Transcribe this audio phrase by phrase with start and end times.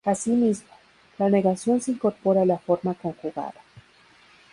[0.03, 0.67] Asimismo,
[1.19, 3.53] la negación se incorpora a la forma conjugada.